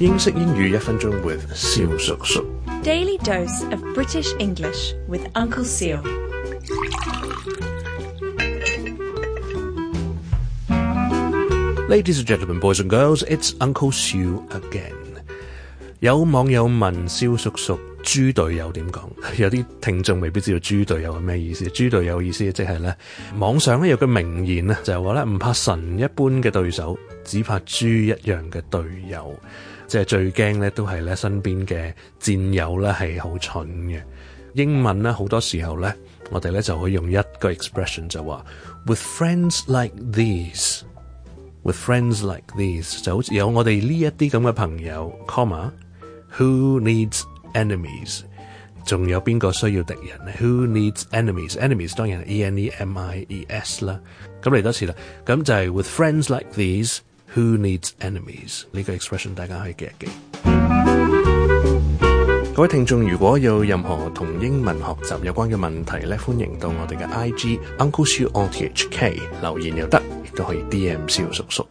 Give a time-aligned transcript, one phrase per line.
[0.00, 2.44] 英式英语一分钟 with 萧叔叔。
[2.82, 6.00] Daily dose of British English with Uncle Sue。
[11.88, 14.92] Ladies and gentlemen, boys and girls，it's Uncle Sue again。
[16.00, 19.08] 有网友问萧叔叔猪队友点讲？
[19.38, 21.64] 有啲听众未必知道猪队友系咩意思。
[21.66, 22.92] 猪队友意思即系咧，
[23.38, 26.98] 网上咧有个名言啊，就系话咧唔怕神一般嘅对手。
[27.24, 29.34] 只怕猪一样嘅队友，
[29.86, 34.00] 即系最惊咧，都系咧身边嘅战友咧系好蠢嘅。
[34.52, 35.92] 英文咧好多时候咧，
[36.30, 38.44] 我哋咧就可以用一个 expression 就话
[38.86, 47.22] w i t h friends like these，With friends like these 就好似有我哋呢一啲咁嘅朋友，comma，Who needs
[47.54, 48.20] enemies？
[48.84, 53.98] 仲有边个需要敌人？Who needs enemies？Enemies 當然係 e n e m i e s 啦，
[54.42, 54.94] 咁嚟多次啦。
[55.24, 56.98] 咁就系 With friends like these。
[57.34, 58.62] Who needs enemies？
[58.70, 60.10] 呢个 expression 大家可以记一记。
[62.54, 71.66] 各位听众，如果有任何同英文学习有关嘅问题咧，欢迎到我哋嘅 IG Uncle s h u onthk 留言又得，亦都可以 D M 小叔叔。